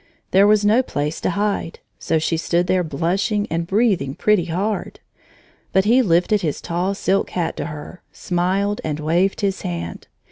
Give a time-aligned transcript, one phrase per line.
[0.31, 4.99] There was no place to hide, so she stood there blushing and breathing pretty hard.
[5.73, 10.07] But he lifted his tall silk hat to her, smiled, and waved his hand.